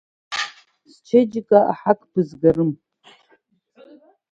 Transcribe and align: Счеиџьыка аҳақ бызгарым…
Счеиџьыка 0.93 1.59
аҳақ 1.71 1.99
бызгарым… 2.11 2.71